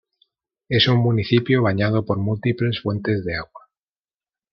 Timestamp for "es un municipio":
0.67-1.61